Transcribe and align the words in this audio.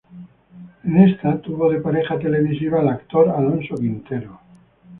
En 0.83 0.97
esta 0.97 1.37
tuvo 1.41 1.69
de 1.69 1.79
pareja 1.79 2.17
televisiva 2.17 2.79
al 2.79 2.89
actor 2.89 3.29
Alonso 3.29 3.75
Quintero. 3.75 4.39